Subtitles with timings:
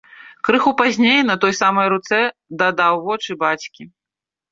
[0.47, 2.21] Крыху пазней на той самай руцэ
[2.61, 3.83] дадаў вочы бацькі.